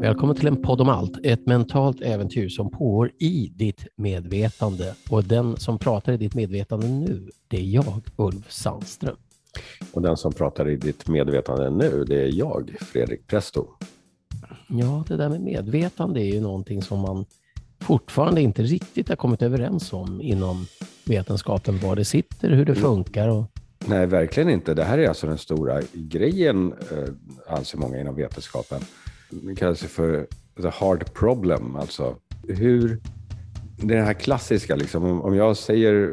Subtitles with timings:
[0.00, 4.94] Välkommen till en podd om allt, ett mentalt äventyr som pågår i ditt medvetande.
[5.10, 9.16] Och den som pratar i ditt medvetande nu, det är jag, Ulf Sandström.
[9.92, 13.66] Och den som pratar i ditt medvetande nu, det är jag, Fredrik Presto.
[14.68, 17.24] Ja, det där med medvetande är ju någonting som man
[17.80, 20.66] fortfarande inte riktigt har kommit överens om inom
[21.04, 22.82] vetenskapen, var det sitter, hur det mm.
[22.82, 23.28] funkar.
[23.28, 23.44] Och...
[23.86, 24.74] Nej, verkligen inte.
[24.74, 28.80] Det här är alltså den stora grejen, eh, anser många inom vetenskapen.
[29.30, 30.26] Det kallas för
[30.62, 32.16] the hard problem, alltså
[32.48, 33.00] hur...
[33.82, 36.10] Det är det här klassiska, liksom, om jag säger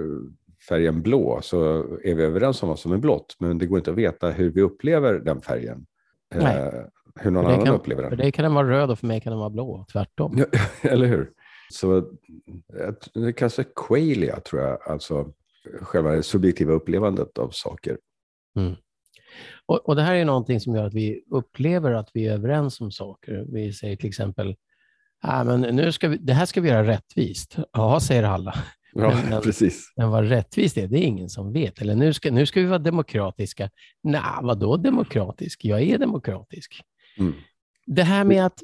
[0.69, 3.91] färgen blå så är vi överens om vad som är blått, men det går inte
[3.91, 5.85] att veta hur vi upplever den färgen.
[6.35, 6.85] Eh, Nej.
[7.15, 8.11] hur någon annan kan, upplever den.
[8.11, 10.37] För dig kan den vara röd och för mig kan den vara blå, tvärtom.
[10.37, 10.59] Ja,
[10.89, 11.29] eller hur?
[11.69, 12.11] Så
[13.13, 15.33] det kallas qualia, tror jag, alltså
[15.81, 17.97] själva det subjektiva upplevandet av saker.
[18.55, 18.75] Mm.
[19.65, 22.81] Och, och, Det här är någonting som gör att vi upplever att vi är överens
[22.81, 23.45] om saker.
[23.47, 24.55] Vi säger till exempel,
[25.21, 27.57] ah, men nu ska vi, det här ska vi göra rättvist.
[27.71, 28.55] Ja, säger alla.
[28.93, 29.93] Ja, men, precis.
[29.95, 31.81] Men vad rättvist är, det är ingen som vet.
[31.81, 33.69] Eller nu ska, nu ska vi vara demokratiska.
[34.03, 35.65] Nej, vadå demokratisk?
[35.65, 36.81] Jag är demokratisk.
[37.17, 37.33] Mm.
[37.85, 38.63] Det här med att,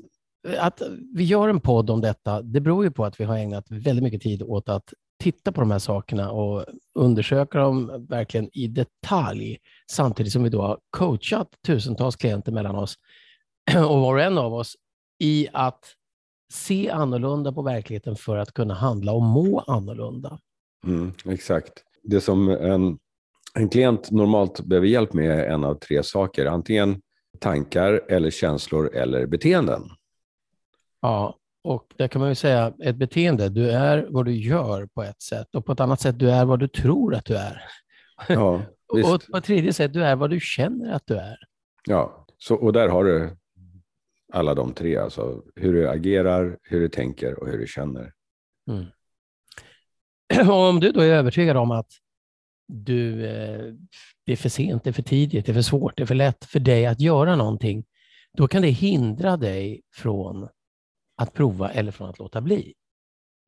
[0.58, 0.82] att
[1.14, 4.04] vi gör en podd om detta, det beror ju på att vi har ägnat väldigt
[4.04, 9.58] mycket tid åt att titta på de här sakerna och undersöka dem verkligen i detalj,
[9.92, 12.96] samtidigt som vi då har coachat tusentals klienter mellan oss
[13.76, 14.76] och var och en av oss
[15.20, 15.86] i att
[16.54, 20.40] se annorlunda på verkligheten för att kunna handla och må annorlunda.
[20.86, 21.74] Mm, exakt.
[22.04, 22.98] Det som en,
[23.54, 26.46] en klient normalt behöver hjälp med är en av tre saker.
[26.46, 27.02] Antingen
[27.40, 29.82] tankar, eller känslor eller beteenden.
[31.04, 35.04] Ja, och där kan man ju säga ett beteende, du är vad du gör på
[35.04, 37.62] ett sätt och på ett annat sätt, du är vad du tror att du är.
[38.28, 41.38] Ja, och på ett tredje sätt, du är vad du känner att du är.
[41.86, 43.38] Ja, så, och där har du
[44.34, 48.14] alla de tre, alltså hur du agerar, hur du tänker och hur du känner.
[48.70, 48.86] Mm.
[50.50, 51.92] Och om du då är övertygad om att
[52.68, 53.74] du, eh,
[54.26, 56.16] det är för sent, det är för tidigt, det är för svårt, det är för
[56.16, 57.86] lätt för dig att göra någonting,
[58.38, 60.50] då kan det hindra dig från
[61.18, 62.74] att prova eller från att låta bli.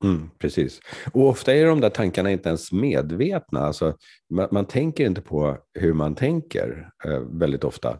[0.03, 0.79] Mm, precis.
[1.13, 3.59] Och ofta är de där tankarna inte ens medvetna.
[3.59, 3.97] Alltså,
[4.29, 7.99] man, man tänker inte på hur man tänker eh, väldigt ofta.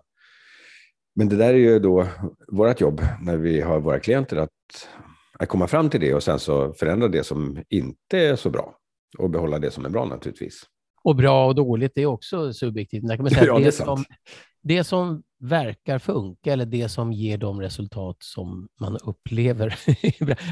[1.15, 2.07] Men det där är ju då
[2.47, 4.49] vårt jobb när vi har våra klienter att,
[5.39, 8.77] att komma fram till det och sen så förändra det som inte är så bra
[9.17, 10.63] och behålla det som är bra naturligtvis.
[11.05, 13.09] Och bra och dåligt är också subjektivt.
[13.09, 14.05] kan man säga ja, det, det, som,
[14.61, 19.67] det som verkar funka eller det som ger de resultat som man upplever.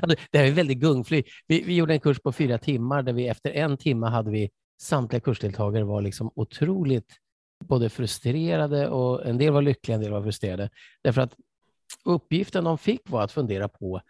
[0.02, 1.24] Alltså, det här är väldigt gungfly.
[1.48, 4.50] Vi, vi gjorde en kurs på fyra timmar där vi efter en timme hade vi
[4.82, 7.14] samtliga kursdeltagare var liksom otroligt
[7.64, 10.70] både frustrerade och en del var lyckliga, en del var frustrerade.
[11.02, 11.36] Därför att
[12.06, 14.02] uppgiften de fick var att fundera på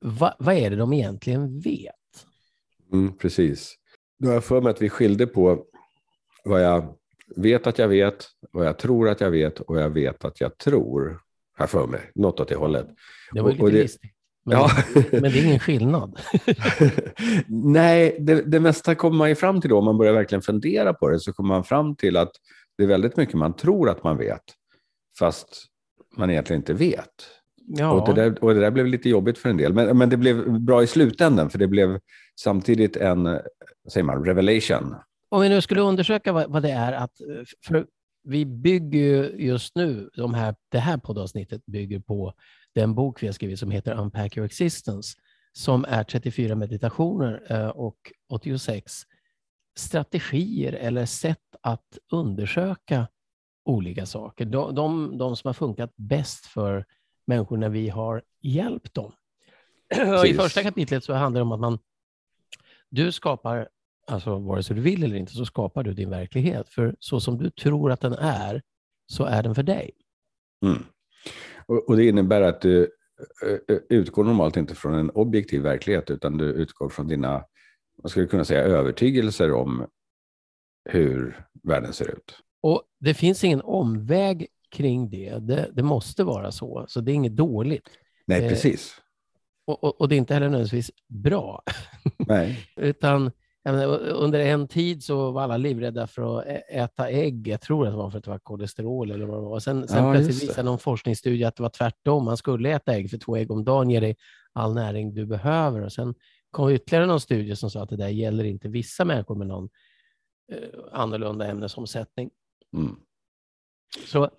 [0.00, 2.26] vad, vad är det de egentligen vet?
[2.92, 3.74] Mm, precis.
[4.18, 5.64] Nu har jag för mig att vi skilde på
[6.44, 6.94] vad jag
[7.36, 10.58] vet att jag vet, vad jag tror att jag vet och jag vet att jag
[10.58, 11.20] tror.
[11.56, 12.86] Här för mig, något åt det hållet.
[13.32, 14.14] Det var lite listigt.
[14.44, 14.70] Men, ja.
[15.12, 16.20] men det är ingen skillnad.
[17.48, 20.94] Nej, det, det mesta kommer man ju fram till då, om man börjar verkligen fundera
[20.94, 22.32] på det, så kommer man fram till att
[22.78, 24.42] det är väldigt mycket man tror att man vet,
[25.18, 25.66] fast
[26.16, 27.08] man egentligen inte vet.
[27.66, 27.92] Ja.
[27.92, 30.16] Och, det där, och det där blev lite jobbigt för en del, men, men det
[30.16, 31.98] blev bra i slutändan, för det blev
[32.40, 33.40] samtidigt en,
[33.92, 34.94] säger man, revelation.
[35.34, 37.20] Om vi nu skulle undersöka vad, vad det är att,
[37.66, 37.86] för
[38.24, 42.34] vi bygger ju just nu, de här, det här poddavsnittet bygger på
[42.74, 45.18] den bok vi har skrivit som heter Unpack your existence,
[45.52, 49.02] som är 34 meditationer eh, och 86
[49.76, 53.08] strategier eller sätt att undersöka
[53.64, 54.44] olika saker.
[54.44, 56.84] De, de, de som har funkat bäst för
[57.26, 59.12] människor när vi har hjälpt dem.
[60.26, 61.78] I första kapitlet så handlar det om att man,
[62.88, 63.68] du skapar,
[64.06, 66.68] alltså vare sig du vill eller inte, så skapar du din verklighet.
[66.68, 68.62] För så som du tror att den är,
[69.06, 69.90] så är den för dig.
[70.66, 70.82] Mm.
[71.66, 72.90] Och, och, Det innebär att du
[73.88, 77.44] utgår normalt inte från en objektiv verklighet, utan du utgår från dina
[78.02, 79.86] man skulle kunna säga övertygelser om
[80.84, 82.38] hur världen ser ut.
[82.62, 85.38] Och Det finns ingen omväg kring det.
[85.38, 87.88] Det, det måste vara så, så det är inget dåligt.
[88.26, 89.00] Nej, eh, precis.
[89.66, 91.62] Och, och, och, det är inte heller nödvändigtvis bra.
[92.18, 92.68] Nej.
[92.76, 93.30] Utan
[93.72, 97.48] menar, under en tid så var alla livrädda för att äta ägg.
[97.48, 99.60] Jag tror att det var för att det var kolesterol eller vad det var.
[99.60, 102.24] Sen, sen ja, plötsligt visade någon forskningsstudie att det var tvärtom.
[102.24, 104.16] Man skulle äta ägg för två ägg om dagen ger dig
[104.52, 105.82] all näring du behöver.
[105.82, 106.14] Och sen
[106.50, 109.68] kom ytterligare någon studie som sa att det där gäller inte vissa människor med någon
[110.52, 110.58] eh,
[110.92, 112.30] annorlunda ämnesomsättning.
[112.76, 112.96] Mm.
[114.06, 114.30] Så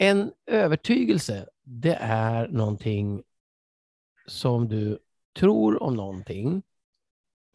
[0.00, 3.22] en övertygelse, det är någonting
[4.26, 4.98] som du
[5.38, 6.62] tror om någonting,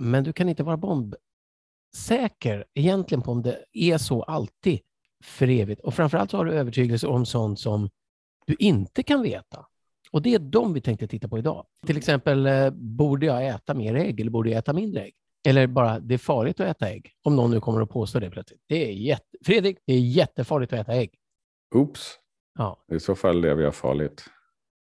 [0.02, 4.80] men du kan inte vara bombsäker egentligen på om det är så alltid
[5.24, 5.82] för evigt.
[5.82, 7.90] Och framförallt så har du övertygelse om sånt som
[8.46, 9.66] du inte kan veta.
[10.12, 11.66] Och det är de vi tänkte titta på idag.
[11.88, 15.14] Till exempel, eh, borde jag äta mer ägg eller borde jag äta mindre ägg?
[15.48, 17.12] Eller bara, det är farligt att äta ägg.
[17.24, 18.62] Om någon nu kommer att påstå det plötsligt.
[18.68, 19.38] Det är jätte...
[19.46, 21.16] Fredrik, det är jättefarligt att äta ägg.
[21.76, 22.18] Oops.
[22.58, 24.26] Ja, I så fall lever jag farligt.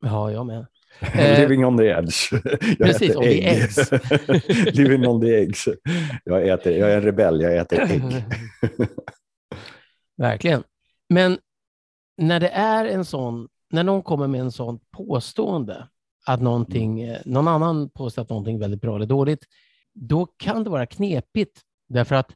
[0.00, 0.66] ja jag med.
[1.14, 2.32] Eh, Living on the edge.
[2.78, 3.92] Jag precis, on the eggs.
[4.72, 5.68] Living on the eggs.
[6.24, 8.02] Jag, äter, jag är en rebell, jag äter ägg.
[10.16, 10.62] Verkligen.
[11.08, 11.38] Men
[12.16, 15.88] när det är en sån, när någon kommer med en sån påstående
[16.26, 19.44] att någonting, eh, någon annan påstår att någonting är väldigt bra eller dåligt,
[19.94, 21.60] då kan det vara knepigt.
[21.88, 22.32] Därför att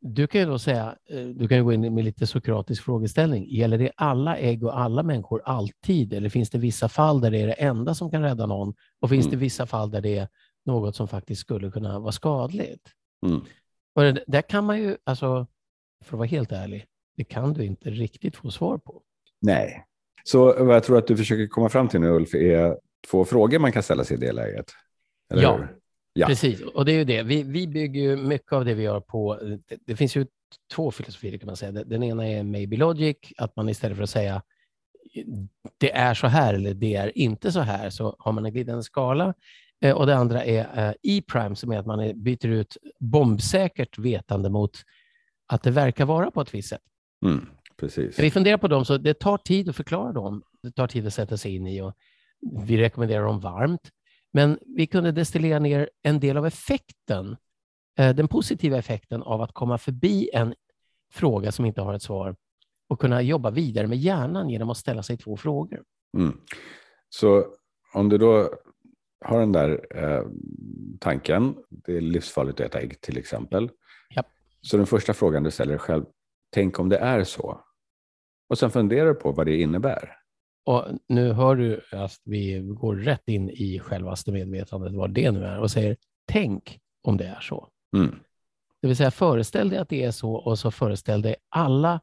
[0.00, 3.46] du kan ju då säga, eh, du kan gå in med lite sokratisk frågeställning.
[3.50, 6.12] Gäller det alla ägg och alla människor alltid?
[6.12, 8.74] Eller finns det vissa fall där det är det enda som kan rädda någon?
[9.00, 9.30] Och finns Mm.
[9.38, 10.28] det vissa fall där det är
[10.66, 12.88] något som faktiskt skulle kunna vara skadligt?
[13.26, 13.40] Mm.
[13.94, 15.46] Och det, där kan man ju, alltså,
[16.04, 16.86] för att vara helt ärlig,
[17.16, 19.02] det kan du inte riktigt få svar på.
[19.40, 19.84] Nej.
[20.24, 22.78] Så vad jag tror att du försöker komma fram till nu, Ulf, är
[23.10, 24.66] två frågor man kan ställa sig i det läget.
[25.32, 25.56] Eller Ja.
[25.56, 25.76] hur?
[26.12, 26.26] Ja.
[26.26, 27.22] Precis, och det är ju det.
[27.22, 30.26] Vi, vi bygger ju mycket av det vi gör på, det, det finns ju
[30.74, 31.72] två filosofier kan man säga.
[31.72, 34.42] Den- ena är maybe logic, att man istället för att säga
[35.78, 38.82] det är så här eller det är inte så här, så har man en glidande
[38.82, 39.34] skala.
[39.80, 43.98] Eh, Och det andra är eh, E-prime, som är att man är- byter ut bombsäkert
[43.98, 44.76] vetande mot
[45.46, 46.80] att det verkar vara på ett visst sätt.
[47.26, 47.46] Mm.
[47.76, 48.18] Precis.
[48.18, 50.42] När vi funderar på dem så det tar tid att förklara dem.
[50.62, 51.94] Det tar tid att sätta sig in i och
[52.66, 53.90] vi rekommenderar dem varmt.
[54.32, 57.36] Men vi kunde destillera ner en del av effekten,
[57.98, 60.54] eh, den positiva effekten av att komma förbi en
[61.12, 62.36] fråga som inte har ett svar
[62.88, 65.82] och kunna jobba vidare med hjärnan genom att ställa sig två frågor.
[66.16, 66.40] Mm.
[67.08, 67.46] Så
[67.94, 68.54] om du då
[69.24, 70.26] har den där eh,
[71.00, 73.70] tanken, det är livsfarligt att äta ägg till exempel.
[74.14, 74.26] Japp.
[74.60, 76.04] Så den första frågan du ställer dig själv,
[76.50, 77.60] tänk om det är så.
[78.48, 80.19] Och sen funderar du på vad det innebär.
[80.64, 85.44] Och nu hör du att vi går rätt in i självaste medvetandet, vad det nu
[85.44, 85.96] är, och säger
[86.26, 87.68] tänk om det är så.
[87.96, 88.14] Mm.
[88.82, 92.00] Det vill säga föreställ dig att det är så och så föreställ dig alla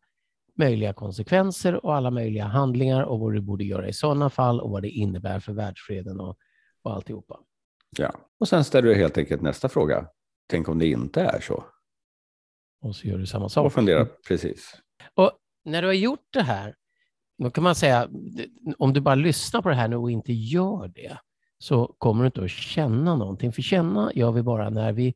[0.57, 4.69] möjliga konsekvenser och alla möjliga handlingar och vad du borde göra i sådana fall och
[4.69, 6.37] vad det innebär för världsfreden och,
[6.81, 7.39] och alltihopa.
[7.97, 8.15] Ja.
[8.39, 10.07] Och sen ställer du helt enkelt nästa fråga.
[10.47, 11.63] Tänk om det inte är så.
[12.81, 13.65] Och så gör du samma sak.
[13.65, 14.81] Och fundera precis.
[15.13, 15.31] Och
[15.65, 16.75] när du har gjort det här,
[17.37, 18.09] då kan man säga,
[18.77, 21.17] om du bara lyssnar på det här nu och inte gör det,
[21.59, 23.51] så kommer du inte att känna någonting.
[23.51, 25.13] För känna gör vi bara när vi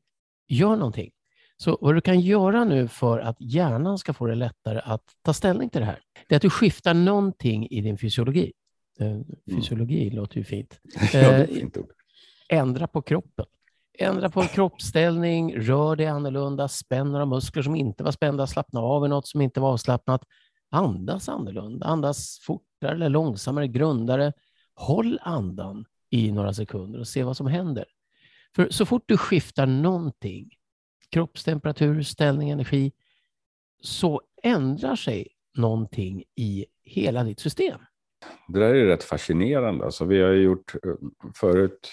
[0.48, 1.12] gör någonting.
[1.58, 5.34] Så vad du kan göra nu för att hjärnan ska få det lättare att ta
[5.34, 8.52] ställning till det här, det är att du skiftar någonting i din fysiologi.
[9.00, 9.20] Eh,
[9.56, 10.80] Fysiologi låter ju fint.
[11.14, 11.78] Ja, Eh, fint
[12.50, 13.46] ändra på kroppen.
[14.00, 19.06] Ändra på kroppsställning, rör dig annorlunda, spänn några muskler som inte var spända, slappna av
[19.06, 20.24] i något som inte var avslappnat.
[20.72, 24.34] Andas annorlunda, andas fortare eller långsammare, grundare.
[24.74, 27.86] Håll andan i några sekunder och se vad som händer.
[28.56, 30.50] För så fort du skiftar någonting,
[31.10, 32.92] kroppstemperatur, ställning, energi,
[33.82, 37.80] så ändrar sig någonting i hela ditt system.
[38.48, 39.86] Det där är rätt fascinerande.
[39.86, 40.94] Alltså, vi har ju gjort eh,
[41.36, 41.92] förut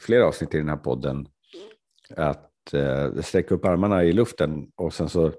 [0.00, 1.28] flera avsnitt i den här podden
[2.16, 5.32] att eh, sträcka upp armarna i luften och sen så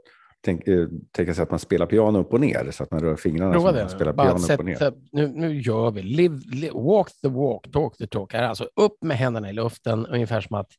[0.48, 3.16] tänk, eh, tänka sig att man spelar piano upp och ner så att man rör
[3.16, 3.84] fingrarna Prova som det.
[3.84, 4.94] man spelar Bara piano upp och ner.
[5.12, 6.02] nu, nu gör vi.
[6.02, 8.34] Live, live, walk the walk, talk the talk.
[8.34, 10.72] Alltså upp med händerna i luften, ungefär som att,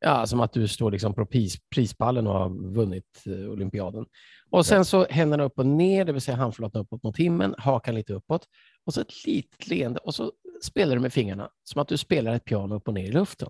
[0.00, 4.04] ja, som att du står liksom på pris, prispallen och har vunnit eh, olympiaden.
[4.50, 7.94] Och sen så händerna upp och ner, det vill säga handflatan uppåt mot himlen, hakan
[7.94, 8.46] lite uppåt.
[8.86, 12.34] Och så ett litet leende och så spelar du med fingrarna som att du spelar
[12.34, 13.48] ett piano upp och ner i luften.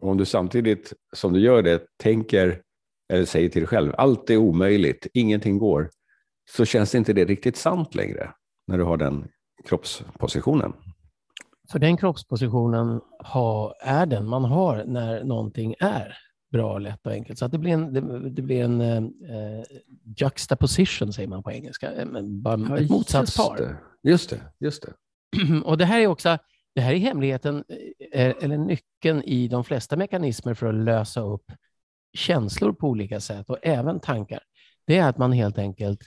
[0.00, 2.62] Och om du samtidigt som du gör det tänker
[3.08, 5.90] eller säger till dig själv allt är omöjligt, ingenting går,
[6.50, 8.32] så känns inte det riktigt sant längre
[8.66, 9.28] när du har den
[9.64, 10.72] kroppspositionen.
[11.72, 16.16] För den kroppspositionen ha, är den man har när någonting är
[16.52, 17.38] bra, lätt och enkelt.
[17.38, 19.62] Så att det blir en, det, det blir en eh,
[20.16, 23.76] juxtaposition, säger man på engelska, Eh, bara ett motsatspar.
[24.02, 24.40] Just det, just det.
[24.60, 24.92] Just det.
[25.64, 26.38] Och det här är också
[26.74, 27.64] det här är hemligheten,
[28.12, 31.52] eh, eller nyckeln i de flesta mekanismer för att lösa upp
[32.12, 34.40] känslor på olika sätt och även tankar.
[34.86, 36.00] Det är att man helt enkelt,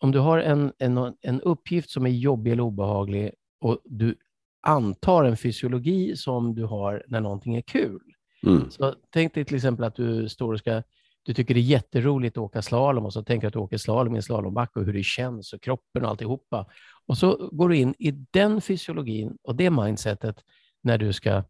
[0.00, 4.16] om du har en, en, en uppgift som är jobbig eller obehaglig och du
[4.62, 8.00] antar en fysiologi som du har när någonting är kul.
[8.46, 8.70] Mm.
[8.70, 10.82] Så tänk dig till exempel att du står och ska
[11.24, 13.78] du tycker det är jätteroligt att åka slalom och så tänker du att du åker
[13.78, 16.66] slalom i en slalombacke och hur det känns och kroppen och alltihopa.
[17.06, 20.44] Och så går du in i den fysiologin och det mindsetet
[20.82, 21.44] när du ska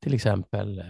[0.00, 0.84] till exempel eh,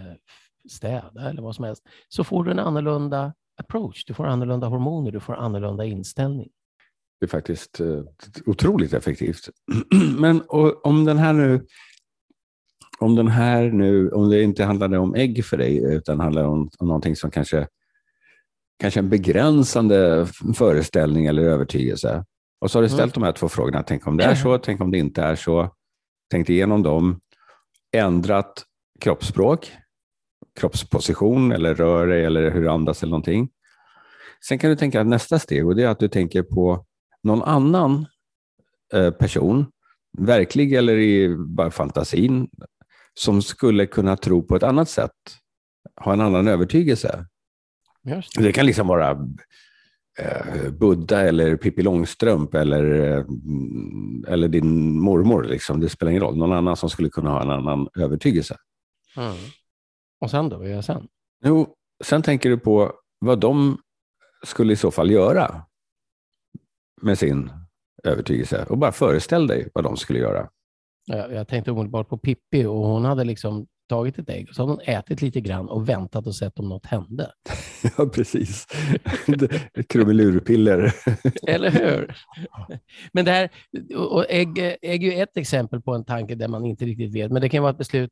[0.70, 4.04] städa eller vad som helst, så får du en annorlunda approach.
[4.04, 6.48] Du får annorlunda hormoner, du får annorlunda inställning.
[7.20, 8.02] Det är faktiskt eh,
[8.46, 9.48] otroligt effektivt.
[10.18, 10.42] Men
[10.82, 11.66] om den här nu
[12.98, 16.70] om den här nu, om det inte handlade om ägg för dig, utan handlar om,
[16.78, 17.66] om någonting som kanske,
[18.80, 22.24] kanske en begränsande föreställning eller övertygelse.
[22.60, 23.22] Och så har du ställt mm.
[23.22, 23.82] de här två frågorna.
[23.82, 25.74] Tänk om det är så, tänk om det inte är så.
[26.30, 27.20] Tänkt igenom dem,
[27.96, 28.64] ändrat
[29.00, 29.72] kroppsspråk,
[30.58, 33.48] kroppsposition eller rör dig eller hur du andas eller någonting.
[34.48, 36.86] Sen kan du tänka nästa steg och det är att du tänker på
[37.22, 38.06] någon annan
[38.94, 39.66] eh, person,
[40.18, 42.48] verklig eller i bara fantasin,
[43.14, 45.12] som skulle kunna tro på ett annat sätt,
[46.00, 47.26] ha en annan övertygelse.
[48.02, 48.22] Det.
[48.38, 48.52] det.
[48.52, 49.10] kan liksom vara
[50.18, 53.24] eh, Buddha eller Pippi Långstrump eller, eh,
[54.28, 55.44] eller din mormor.
[55.44, 55.80] Liksom.
[55.80, 56.36] Det spelar ingen roll.
[56.36, 58.56] Någon annan som skulle kunna ha en annan övertygelse.
[59.16, 59.36] Mm.
[60.20, 60.58] Och sen då?
[60.58, 61.08] Vad gör jag sen?
[61.44, 63.78] Jo, sen tänker du på vad de
[64.46, 65.62] skulle i så fall göra
[67.02, 67.50] med sin
[68.04, 68.64] övertygelse.
[68.68, 70.48] Och bara föreställ dig vad de skulle göra.
[71.06, 74.62] Jag, jag tänkte omedelbart på Pippi och hon hade liksom tagit ett ägg och så
[74.62, 77.32] hade hon ätit lite grann och väntat och sett om något hände.
[77.98, 78.66] Ja, precis.
[79.88, 80.94] Krumelurpiller.
[81.46, 82.16] Eller hur?
[83.12, 83.50] Men det här,
[83.96, 87.32] och ägg, ägg är ju ett exempel på en tanke där man inte riktigt vet,
[87.32, 88.10] men det kan vara ett beslut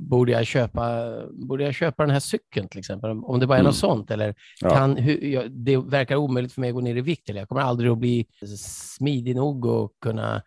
[0.00, 3.10] Borde jag, köpa, borde jag köpa den här cykeln till exempel?
[3.10, 3.68] Om det bara är mm.
[3.68, 4.10] något sånt.
[4.10, 7.30] Eller kan, hur, jag, det verkar omöjligt för mig att gå ner i vikt.
[7.30, 8.26] Eller jag kommer aldrig att bli
[8.58, 10.42] smidig nog och kunna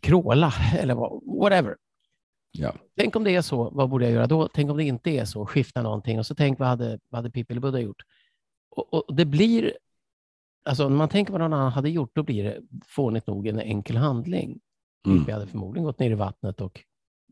[0.00, 0.94] kråla eller
[1.40, 1.76] whatever.
[2.58, 2.74] Ja.
[2.96, 4.48] Tänk om det är så, vad borde jag göra då?
[4.48, 7.30] Tänk om det inte är så, skifta någonting och så tänk vad hade, vad hade
[7.30, 8.02] Pippi eller Buddha gjort?
[8.70, 9.76] Och, och, det blir,
[10.64, 13.60] alltså när man tänker vad någon annan hade gjort, då blir det fånigt nog en
[13.60, 14.60] enkel handling.
[15.06, 15.18] Mm.
[15.18, 16.84] Pippi hade förmodligen gått ner i vattnet och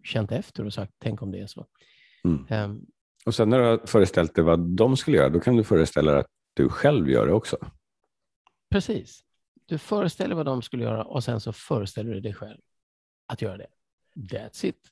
[0.04, 1.66] känt efter och sagt, tänk om det är så.
[2.24, 2.70] Mm.
[2.70, 2.86] Um,
[3.26, 6.12] och sen när du har föreställt dig vad de skulle göra, då kan du föreställa
[6.12, 7.56] dig att du själv gör det också.
[8.70, 9.24] Precis
[9.66, 12.60] du föreställer vad de skulle göra och sen så föreställer du dig själv
[13.26, 13.66] att göra det.
[14.16, 14.90] That's it.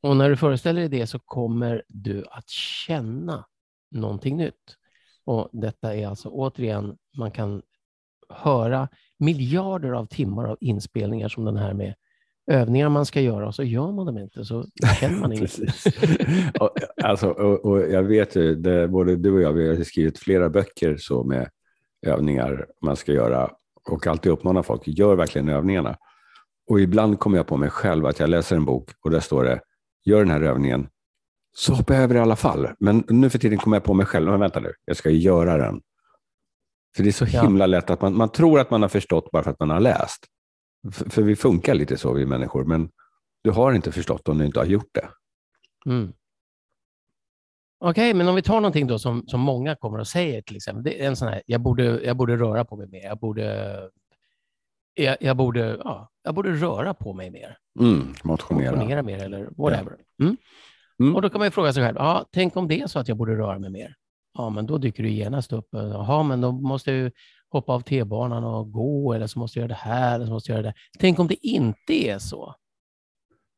[0.00, 3.46] Och när du föreställer dig det så kommer du att känna
[3.90, 4.76] någonting nytt.
[5.24, 7.62] Och detta är alltså återigen, man kan
[8.28, 8.88] höra
[9.18, 11.94] miljarder av timmar av inspelningar som den här med
[12.50, 14.64] övningar man ska göra och så gör man dem inte, så
[15.00, 15.58] känner man inget.
[16.60, 16.70] och,
[17.02, 20.50] alltså, och, och, jag vet ju, det, både du och jag vi har skrivit flera
[20.50, 21.48] böcker så med
[22.06, 23.50] övningar man ska göra
[23.90, 25.96] och alltid uppmanar folk, gör verkligen övningarna.
[26.70, 29.44] Och ibland kommer jag på mig själv att jag läser en bok och där står
[29.44, 29.60] det,
[30.04, 30.88] gör den här övningen,
[31.56, 32.68] så hoppar jag över i alla fall.
[32.78, 35.56] Men nu för tiden kommer jag på mig själv, men vänta nu, jag ska göra
[35.56, 35.80] den.
[36.96, 39.42] För det är så himla lätt att man, man tror att man har förstått bara
[39.42, 40.26] för att man har läst.
[40.92, 42.90] För, vi funkar lite så, vi människor, men
[43.44, 45.08] du har inte förstått om du inte har gjort det.
[45.90, 46.12] Mm.
[47.78, 50.56] Okej, okay, men om vi tar någonting då som, som många kommer att säga till
[50.56, 50.84] exempel.
[50.84, 53.02] Det är en sån här, jag borde, jag borde röra på mig mer.
[53.02, 53.78] Jag borde,
[54.94, 57.56] jag, jag borde, ja, jag borde röra på mig mer.
[57.80, 58.76] Mm, motionera.
[58.76, 59.96] motionera mer eller whatever.
[60.16, 60.24] Ja.
[60.24, 60.36] Mm.
[61.00, 61.16] Mm.
[61.16, 63.08] Och då kan man ju fråga sig själv, ja, tänk om det är så att
[63.08, 63.94] jag borde röra mig mer.
[64.38, 65.68] Ja, men då dyker du genast upp.
[65.70, 67.12] Jaha, men då måste jag
[67.50, 70.52] hoppa av T-banan och gå, eller så måste jag göra det här, eller så måste
[70.52, 70.74] jag göra det.
[70.98, 72.54] Tänk om det inte är så.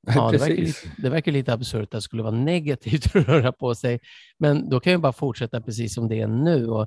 [0.07, 3.53] Ja, det, verkar lite, det verkar lite absurt att det skulle vara negativt att röra
[3.53, 4.01] på sig.
[4.39, 6.67] Men då kan jag bara fortsätta precis som det är nu.
[6.67, 6.87] Och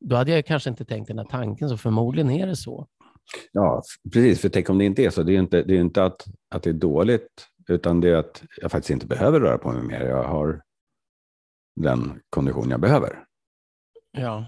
[0.00, 2.86] då hade jag kanske inte tänkt den här tanken, så förmodligen är det så.
[3.52, 3.82] Ja,
[4.12, 4.40] precis.
[4.40, 5.22] För tänk om det inte är så.
[5.22, 8.42] Det är inte, det är inte att, att det är dåligt, utan det är att
[8.62, 10.00] jag faktiskt inte behöver röra på mig mer.
[10.00, 10.62] Jag har
[11.76, 13.24] den kondition jag behöver.
[14.12, 14.46] Ja.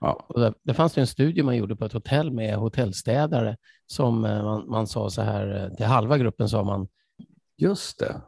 [0.00, 0.26] Ja.
[0.28, 4.44] Och det, det fanns en studie man gjorde på ett hotell med hotellstädare som eh,
[4.44, 6.88] man, man sa så här, eh, till halva gruppen sa man
[7.60, 8.20] Just det.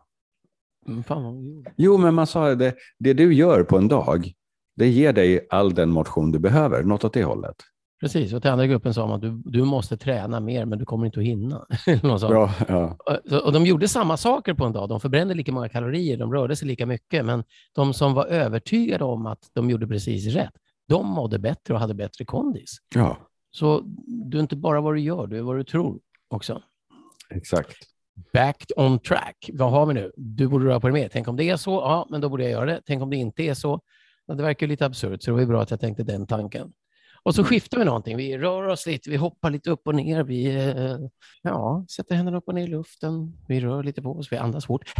[0.87, 4.33] Mm, jo, men man sa det, det du gör på en dag,
[4.77, 7.57] det ger dig all den motion du behöver, något åt det hållet.
[8.01, 10.85] Precis, och till andra gruppen sa man att du, du måste träna mer, men du
[10.85, 11.67] kommer inte att hinna.
[12.03, 12.97] Bra, ja.
[13.31, 14.89] och, och de gjorde samma saker på en dag.
[14.89, 19.05] De förbrände lika många kalorier, de rörde sig lika mycket, men de som var övertygade
[19.05, 20.55] om att de gjorde precis rätt,
[20.91, 22.77] de mådde bättre och hade bättre kondis.
[22.95, 23.17] Ja.
[23.51, 26.63] Så du är inte bara vad du gör, du är vad du tror också.
[27.31, 27.91] Exakt
[28.33, 29.51] back on track.
[29.53, 30.13] Vad har vi nu?
[30.17, 31.09] Du borde röra på dig mer.
[31.09, 31.71] Tänk om det är så?
[31.71, 32.81] Ja, men då borde jag göra det.
[32.87, 33.81] Tänk om det inte är så?
[34.27, 36.73] Ja, det verkar lite absurt, så det var bra att jag tänkte den tanken.
[37.23, 38.17] Och så skiftar vi någonting.
[38.17, 40.23] Vi rör oss lite, vi hoppar lite upp och ner.
[40.23, 40.97] Vi eh,
[41.43, 43.39] ja, sätter händerna upp och ner i luften.
[43.49, 44.93] Vi rör lite på oss, vi andas fort.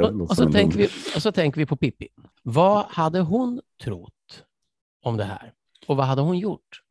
[0.00, 2.08] Och, och, så tänker vi, och så tänker vi på Pippi.
[2.42, 4.44] Vad hade hon trott
[5.02, 5.52] om det här?
[5.86, 6.82] Och vad hade hon gjort?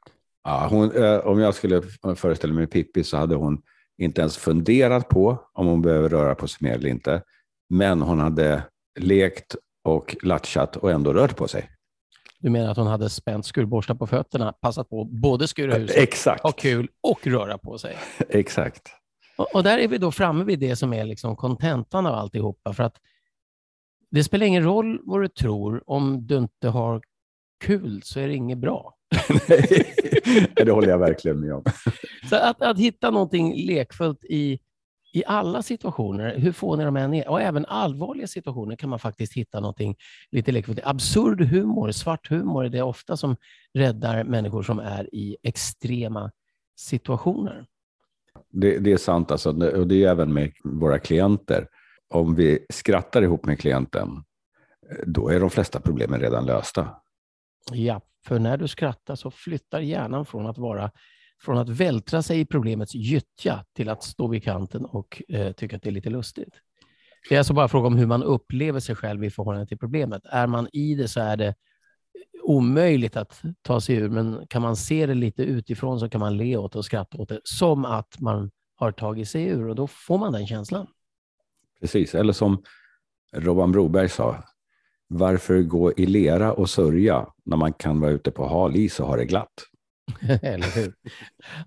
[0.44, 1.82] Ja, hon, eh, om jag skulle
[2.16, 3.62] föreställa mig Pippi så hade hon
[3.98, 7.22] inte ens funderat på om hon behöver röra på sig mer eller inte.
[7.70, 8.64] Men hon hade
[9.00, 11.70] lekt och latchat och ändå rört på sig.
[12.40, 16.44] Du menar att hon hade spänt skurborstar på fötterna, passat på både skura huset, Exakt.
[16.44, 17.98] ha kul och röra på sig?
[18.30, 18.82] Exakt.
[19.40, 22.74] Och, och, där är vi då framme vid det som är liksom kontentan av alltihopa.
[22.74, 22.96] För att
[24.12, 27.02] det spelar ingen roll vad du tror, om du inte har
[27.66, 28.96] kul så är det inget bra.
[29.50, 29.94] Nej,
[30.56, 31.64] det håller jag verkligen med om.
[32.30, 34.60] Så att, att hitta någonting lekfullt i,
[35.14, 39.34] i alla situationer, hur fåniga de än är, och även allvarliga situationer kan man faktiskt
[39.34, 39.96] hitta någonting
[40.32, 40.80] lite lekfullt.
[40.84, 43.36] Absurd humor, svart humor, är det ofta som
[43.74, 46.32] räddar människor som är i extrema
[46.76, 47.66] situationer.
[48.52, 51.68] Det, det är sant, alltså, och det är även med våra klienter.
[52.10, 54.10] Om vi skrattar ihop med klienten,
[55.06, 56.88] då är de flesta problemen redan lösta.
[57.72, 60.92] Ja, för när du skrattar så flyttar hjärnan från att vara
[61.42, 65.76] från att vältra sig i problemets gyttja till att stå vid kanten och eh, tycka
[65.76, 66.54] att det är lite lustigt.
[67.30, 70.22] Det är alltså bara fråga om hur man upplever sig själv i förhållande till problemet.
[70.26, 71.56] Är man i det så är det
[72.50, 76.38] omöjligt att ta sig ur, men kan man se det lite utifrån så kan man
[76.38, 79.76] le åt det och skratta åt det, som att man har tagit sig ur och
[79.76, 80.88] då får man den känslan.
[81.80, 82.64] Precis, eller som
[83.36, 84.44] Robban Broberg sa,
[85.08, 89.08] varför gå i lera och sörja när man kan vara ute på hal is och
[89.08, 89.54] ha det glatt?
[90.42, 90.94] Eller hur?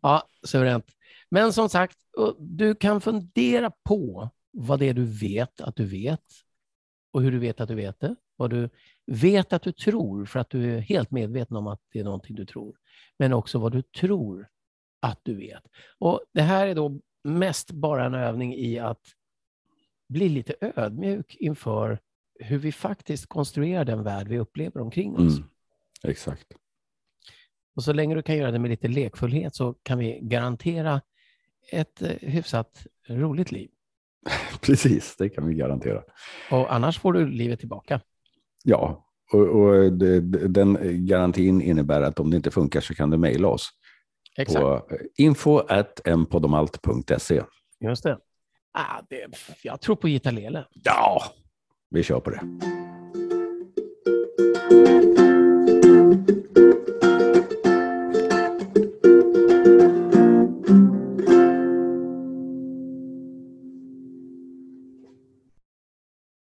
[0.03, 0.87] Ja, suveränt.
[1.31, 1.97] Men som sagt,
[2.39, 6.25] du kan fundera på vad det är du vet att du vet
[7.13, 8.15] och hur du vet att du vet det.
[8.37, 8.71] Vad du
[9.07, 12.37] vet att du tror för att du är helt medveten om att det är någonting
[12.37, 12.77] du tror.
[13.19, 14.49] Men också vad du tror
[15.03, 15.63] att du vet.
[15.99, 19.01] Och Det här är då mest bara en övning i att
[20.09, 21.99] bli lite ödmjuk inför
[22.39, 25.37] hur vi faktiskt konstruerar den värld vi upplever omkring oss.
[25.37, 25.49] Mm,
[26.03, 26.47] exakt.
[27.75, 31.01] Och så länge du kan göra det med lite lekfullhet så kan vi garantera
[31.73, 33.71] ett eh, hyfsat roligt liv.
[34.61, 36.03] Precis, det kan vi garantera.
[36.51, 38.01] Och annars får du livet tillbaka.
[38.65, 43.19] Ja, och, och det, den garantin innebär att om det inte funkar så kan du
[43.19, 43.71] mejla oss.
[44.39, 44.61] Exakt.
[44.61, 47.43] På info.mpodomalt.se.
[47.81, 48.19] Just det.
[48.73, 49.27] Ah, det.
[49.63, 50.67] Jag tror på gitarrlele.
[50.85, 51.23] Ja,
[51.91, 52.43] vi kör på det.